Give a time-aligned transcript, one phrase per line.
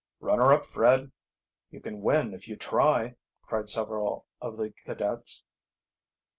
[0.19, 1.11] "Run her up, Fred!
[1.69, 5.43] You can win if you try!" cried several of the cadets.